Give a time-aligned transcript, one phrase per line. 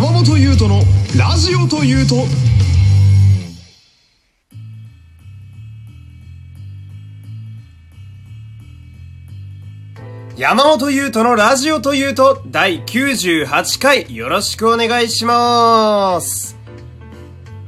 [0.00, 0.80] 山本優斗の
[1.18, 2.14] ラジオというと
[10.38, 16.56] 山本優斗のラジオというと第98回よろしくお願いします。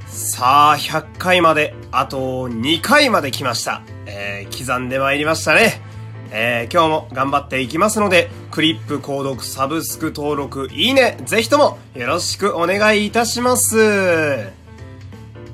[0.07, 3.83] さあ、100回まであと2回まで来ました。
[4.07, 5.83] えー、刻んでまいりましたね。
[6.31, 13.77] えー、今日も頑張っていきますので、クリップ、購読、サブスク登録、いいね、ぜひともよろしくお願いいたします。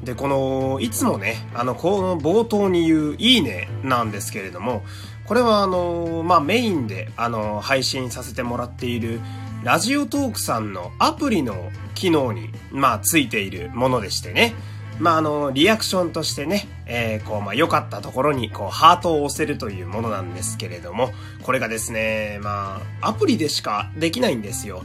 [0.02, 4.82] で、この、いつもね、あの、この冒頭に言う、いいね、なんですけれども、
[5.26, 9.20] これはあの、まあ、メインで、あの、配信させてもらっている、
[9.62, 14.56] ラジオトークさんのアプリの機能に、まあ、ついているものでしてね。
[14.98, 21.10] まあ、あの、リアクションとしてね、えー、こう、まあ、良かったところに、こう、ハートを押せるというものなんですけれども、
[21.42, 24.82] これがですね、まあ、アプリでしかできないんですよ。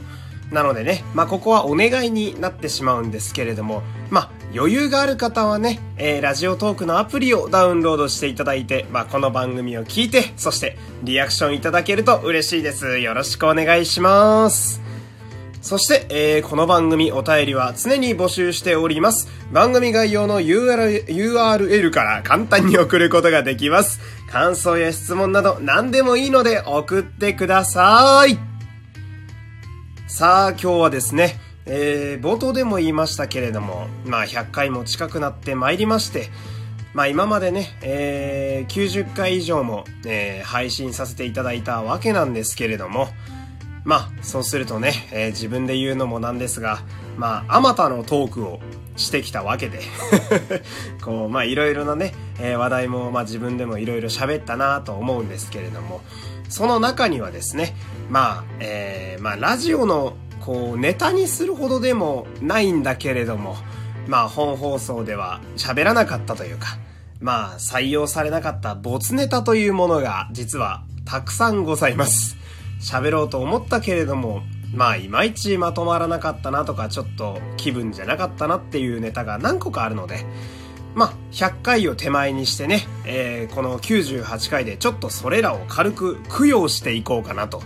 [0.52, 12.98] なのでね、まあ、ここはお願いになってしまうんですけれども、まあ、余裕がある方はね、えー、ラジオトークのアプリをダウンロードしていただいて、まあ、この番組を聞いて、そして、リアクションいただけると嬉しいです。
[13.00, 14.83] よろしくお願いします。
[15.64, 19.30] そして、えー、この番組お便りは常に募集しております。
[19.50, 23.98] 番組概要の URL, URL から簡単に送ることができます。
[24.30, 28.38] 感想や質問など何でもいいので送ってください。
[30.06, 36.28] さあ、今日はですね、えー、冒頭でも言いましたけれども、まあ100回も近くなってまいりまして、
[36.92, 43.08] まあ今までね、えー、90回以上も、えー、配信させていただいたわけなんですけれども、
[43.84, 46.80] まあそうするとね、えー、自分で言うのもなんですが、
[47.16, 48.60] まああまたのトークを
[48.96, 49.80] してきたわけで、
[51.04, 56.00] こう、まあいろいろなね、えー、話題もまあ自分でもいろいろ喋ったなと思うんですけれども、
[56.48, 57.76] その中にはですね、
[58.08, 63.56] まあ、えー、まあラジオのこうネタにするほどでもないんだけれども、
[64.06, 66.78] まあ本放送では喋らなかったというか、
[67.20, 72.43] まあ採用されなかった没ネタというものが実はたくさんございます。
[72.84, 74.42] 喋ろうと思ったけれども、
[74.74, 80.24] まあいまいちまとまらなかったなとかちょっと気分じゃなかったなっていうネタが何個かあるので、
[80.94, 87.62] まあ100回を手前にしてね、えー、この98回でちょっとそれらを軽く供養していこうかなと。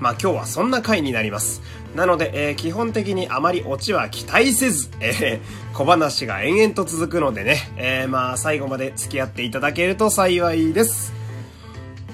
[0.00, 1.60] まあ今日はそんな回になります。
[1.94, 11.19] なので、えー、基本的にあまりオチは期待せず、えー、小話が延々と続くのでね、えー、まあ最後まで付き合っていただけると幸いです。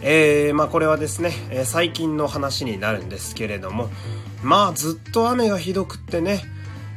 [0.02, 3.88] えー、まあこれはですね、え、最近の話になるんですけれども、
[4.42, 6.42] まあずっと雨がひどくってね、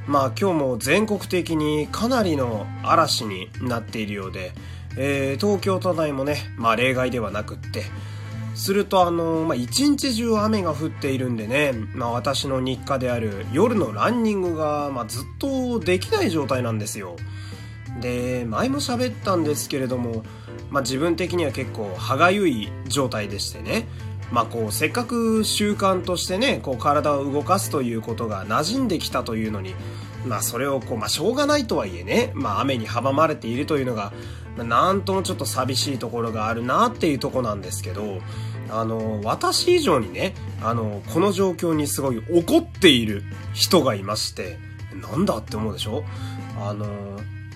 [0.07, 4.51] まあ今日も全国的にかなりの嵐になっているようで、
[4.97, 7.83] えー、東京都内もね、まあ例外ではなくって、
[8.59, 17.15] するとあの、まあ、一日中雨が降っているんでね、まあ、私の日課である夜のランニングが、まあ、ずっとできない状態なんですよ。
[18.01, 20.23] で、前も喋ったんですけれども、
[20.69, 23.87] まあ、自分的には結構歯がゆい状態でしてね、
[24.31, 29.73] まあ、こう、せっかく習慣としてね、こう、体を動かすということが馴染んできたというのに、
[30.27, 34.13] まあ、それをこう、まあ、しょうがないとはいえね、まあ、雨に阻まれているというのが、
[34.57, 38.19] まあなんともちょっと寂しいところがあるなっていうとこなんですけど、
[38.69, 44.57] あの、私以上にね、あの、この状況にすごい怒っている人がいまして、
[45.01, 46.03] なんだって思うでしょ？
[46.59, 46.85] あの、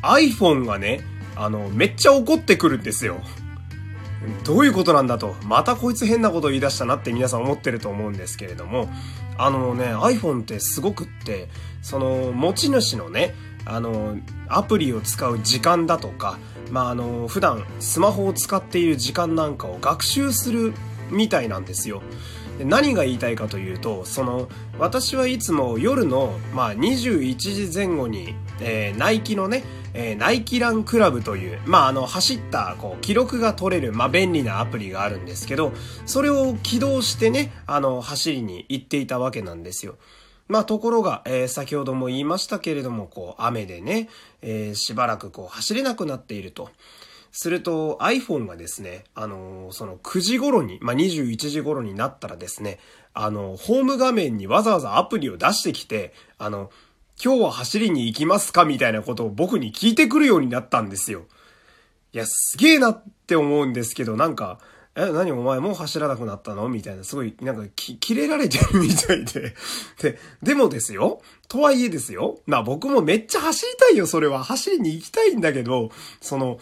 [0.01, 1.01] iPhone がね、
[1.35, 3.21] あの、めっちゃ怒ってくるんですよ。
[4.45, 8.89] どういうことなんだと、またこいつ変なこと言い出したなって皆さん思ってると思うんですけれども、
[9.38, 11.49] あのね、iPhone ってすごくって、
[11.81, 13.35] その、持ち主のね、
[13.66, 14.17] あの、
[14.47, 16.38] アプリを使う時間だとか、
[16.71, 20.73] まあ、あの、普段スマホを使っている時間なんかを学習する
[21.09, 22.01] みたいなんですよ。
[22.59, 35.71] 何が言いたいかというと、その、私はいつも夜の、まあ、21時前後に、えー、ナイキのね、えー、ナイキランクラブという、まあ、あの、走った、こう、記録が取れる、まあ、便利なアプリがあるんですけど、
[36.05, 39.95] それを起動してね、あの、走りに行っていたわけなんですよ。
[40.47, 44.09] まあ、ところが、えー、先ほども言いましたけれども、こう、雨でね、
[44.41, 46.69] えー、しばらくこう、走れなくなっていると。
[47.35, 52.77] すると iPhone がですね、あのー、その9時頃に、まあ、21時頃になったらですね、
[53.15, 56.69] あの、ホーム画面にわざわざアプリを出してきて、あの、
[57.21, 61.25] 今日は走りに行きますかみたいなことを僕に聞いてくるようになったんですよ。
[62.12, 64.60] いや、すげえなって思うんですけど、なんか、
[64.95, 69.56] え、何お前もう走らなくなったのみたいな、すごい、なんか、き、切れられてるみたいで。
[70.01, 71.21] で、でもですよ。
[71.48, 72.39] とはいえですよ。
[72.45, 74.44] まあ僕もめっちゃ走りたいよ、それは。
[74.44, 75.89] 走りに行きたいんだけど、
[76.21, 76.59] その、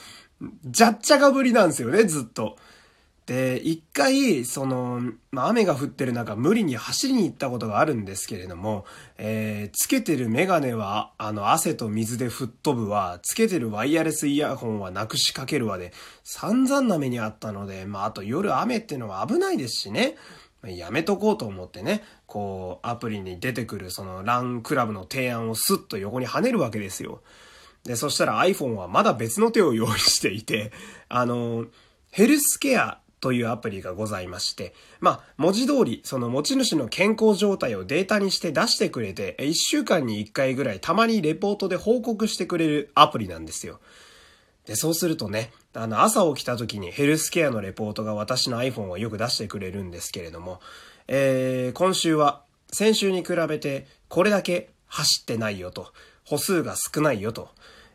[0.65, 2.56] じゃっちゃがぶりなんですよね、ずっと。
[3.31, 5.01] で、一回、その、
[5.31, 8.83] まあ、雨が降ってる中、無理に走りに行ったことがあるんですけれども、
[9.18, 15.94] えー、つけてるメガネは、あの、汗と水で吹っ飛ぶわ、つけてるワイヤレスイヤホンはなくしかけるわで、
[16.25, 20.18] 散々な目にあったので、まあ、あと夜雨ってのは危ないですしね。
[20.68, 27.22] やめとこうと思ってね、こう、アプリに出てくるそのランクラブの提案をスッと横に跳ねるわけですよ。
[27.86, 30.74] で、そしたら iPhone はまだ別の手を用意していて、
[31.07, 31.68] あの、
[32.12, 43.79] ヘルスケアというアプリがございまして、まあ、文字通り、その持ち主の健康状態をデータにして出してくれて、1週間に1回ぐらいたまにレポートで報告してくれるアプリなんですよ。
[44.65, 50.59] で、そうするとね、あの、朝起きた時にヘルスケアのレポートが私の iPhone はよく出してくれるんですけれども、
[51.07, 52.41] えー、今週は
[52.71, 55.94] 先週に比べてこれだけ走ってないよと、
[56.25, 57.50] 歩数が少ないよと、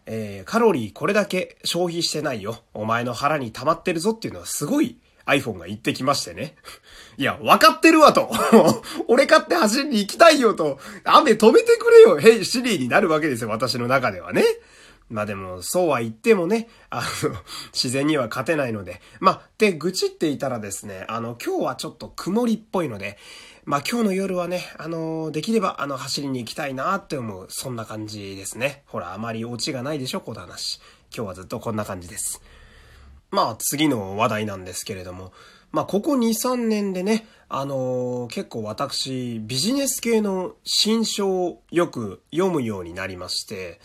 [0.06, 2.58] えー、カロリーこれだけ消費してないよ。
[2.74, 6.56] お前の腹に溜まってるぞっていうのはすごい iPhone が言ってきましてね。
[7.18, 8.30] いや、分かってるわと。
[9.08, 10.78] 俺買って走りに行きたいよと。
[11.04, 12.18] 雨止めてくれよ。
[12.18, 13.50] ヘイ、シリーになるわけですよ。
[13.50, 14.44] 私の中ではね。
[15.08, 17.36] まあでも、そうは言ってもね、あの、
[17.72, 19.00] 自然には勝てないので。
[19.20, 23.18] まあ、で、愚痴っていたらですね、あの、今日はちょっと曇りっぽいので、
[23.64, 28.84] まあ今日の夜はね、あの、できればあの走りに行きたいなって思う、そんな感じですね。
[28.86, 30.80] ほら、あまりオチがないでしょ、この話。
[31.14, 32.40] 今日はずっとこんな感じです。
[33.30, 35.32] まあ次の話題なんですけれども、
[35.72, 43.80] まあここ2、3年でね、あのー、結構私、ビジネス系の新書をよく読むようになりまして、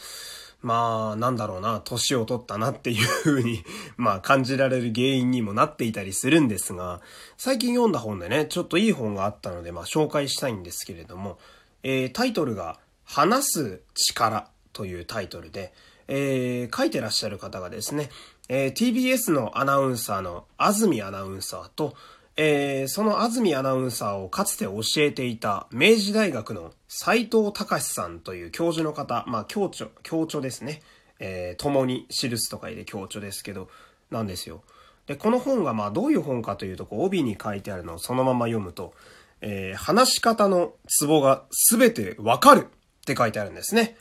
[0.62, 3.64] まあ、なんだろうな、年を取ったなっていう風に
[3.98, 7.02] まあ感じられる原因にもなっていたりするんですが、
[7.38, 11.40] 最近読んだ本でね、ちょっといい本があったので、まあ紹介したいんですけれども、
[11.84, 15.74] えー、タイトルが、話す力というタイトルで、
[16.14, 18.10] えー、書いてらっしゃる方がですね、
[18.50, 21.96] えー、TBS のアナウンサーの安住アナウンサーと、
[22.36, 30.82] えー、その安住アナウンサーをかつて教えていた明治大学の斎藤隆さんという教授の方、まあ、教著、教著ですね。
[31.22, 33.70] えー、共に記すと書いて教著ですけど、
[34.10, 34.64] なんですよ。
[35.06, 38.94] で、この本がまあどういう本かというと、こう帯に書いてあるのをそのまま読むと、
[39.40, 43.96] えー、話し方のツボが全てわかるって書いてあるんですね。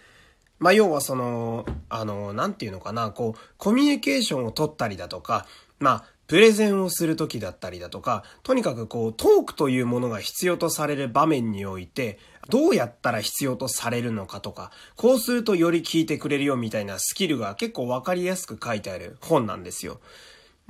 [0.61, 5.47] まあ、要はその、あの、なんていうのかな、こう、コミュニケーションを取ったりだとか、
[5.81, 12.19] まあ、プレゼンをするときだったりだとか、とにかくこう、トークというものが必要とされる場面において、
[12.51, 19.99] どうやったら必要とされるのかとか、こうするとより聞いてくれるよみたいなスキルが結構わかりやすく書いてある本なんですよ。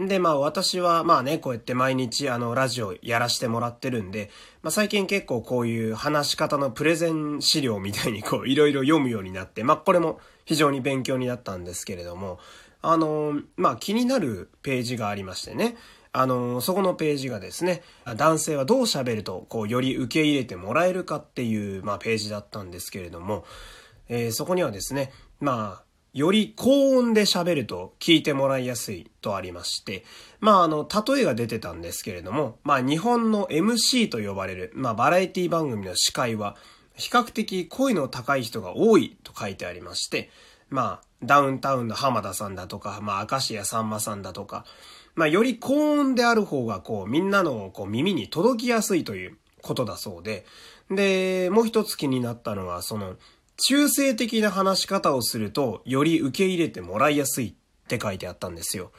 [0.07, 4.31] で、まあ私はまあね、こうやって毎日あのラジオやらしてもらってるんで、
[4.63, 12.39] まあ最近結構こういう話し方のプレゼン資料みたいにこういろいろ読むようになって、まあこれも非常に勉強になったんですけれども、
[12.83, 15.77] あの、まあ、気になるページがありましてね。
[16.13, 17.83] あの、そこのページがですね、
[18.17, 23.45] 男性はどう喋ると、こう、より受け入れてもらえるかっていう、まあ、ページだったんですけれども、
[24.09, 30.05] えー、そこにはですね、まあ、より高音で喋ると聞いてもらいやすいとありまして、
[30.41, 36.57] まああの、例えが出てたんですけれども、まあ日本の MC と呼ばれる、まあバラエティ番組の司会は、
[36.97, 40.31] 比較的声の高い人が多いと書いてありまして、
[40.69, 44.65] まあ、ダウンタウンの浜田さんだとか、まあ、明石家さんまさんだとか、
[45.15, 50.45] まあ、より高音である方が、こう、みんなの、こう、耳に届きやすいということだそうで、
[50.91, 53.17] で、もう一つ気になったのは、その、
[53.61, 57.55] 中性的な話し方をすると、より受け入れてもらいやすいっ
[57.89, 58.91] て書いてあったんですよ。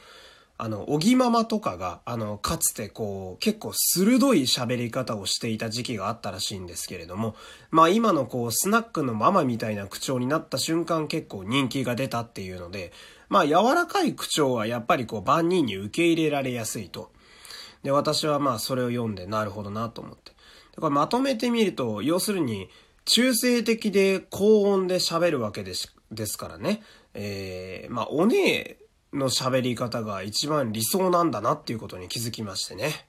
[0.58, 7.34] あの、おぎママとかが、あの、かつてこう、結構鋭い喋り方をしていた時期があったらしいんですけれども、
[7.70, 12.92] まあ今のこう、スナックのママみたいな口調になった瞬間結構人気が出たっていうので、
[13.28, 17.10] まあ柔らかい口調はやっぱりこう、万人に受け入れられやすいと。
[17.82, 20.32] で、私はまあそれを読んでなるほどなと思って。
[20.76, 22.68] だからまとめてみると、要するに、
[23.04, 26.82] 中性的で高音で喋るわけです、ですからね。
[27.14, 28.78] えー、まあ、お姉
[29.12, 33.06] の喋り方が一番理想なんだなっていうことに気づきましてね。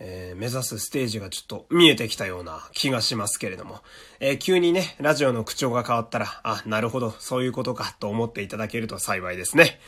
[0.00, 3.80] えー、目指すステージがちょっと見えてきたような気がしますけれども、
[4.18, 9.78] えー、急にね、ラジオの口調が変わったら、あ、なるほど、そういうことかと思っていただけると幸いですね。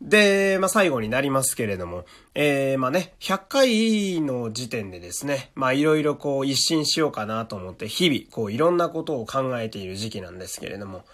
[0.00, 2.04] で、まあ、最後になりますけれども、
[2.34, 11.04] えー、まあね、100回の時点でですね、まあ、いろいろこう一新しようかなと思って、日々、こういろんなことを考えている時期なんですけれども、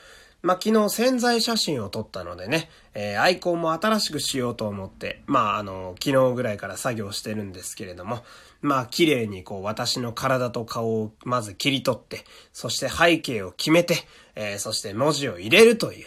[0.43, 8.23] まあ、昨日潜在写真を撮ったのでね、えー、アイコンも新しくしようと思って、まあ、あの、昨日ぐらいから作業してるんですけれども、
[8.63, 13.97] まあ、綺麗にこう、私の体と顔をまず切り取って、そして背景を決めて、
[14.37, 16.07] えー、そして文字を入れるという。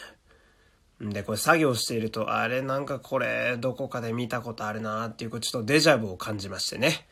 [1.01, 7.07] で、これ作業していると、あれなんかこれ、どこかで見たことあるなっていう、ちょっとデジャブを感じましてね。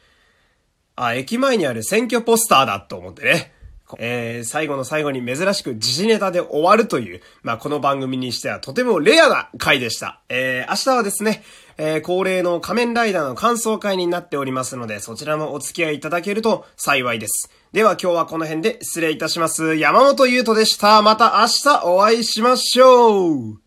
[0.95, 3.53] あ、駅前にある選挙ポスターだと思ってね。
[3.99, 10.21] えー、最後の最後に珍しく時事ネタで終わるという、まあ、この番組にしてはとてもレアな回でした。
[10.27, 11.41] えー、明日はですね、
[11.77, 17.49] えー、恒例の仮面ライダーの感想会になっておりますので、そちらもお付き合いいただけると幸いです。
[17.71, 19.75] では今日はこの辺で失礼いたします。
[19.75, 21.01] 山本優斗でした。
[21.01, 23.66] また明日お会いしましょう。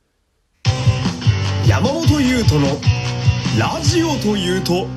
[1.70, 2.66] 山本優斗の
[3.56, 4.88] ラジオというと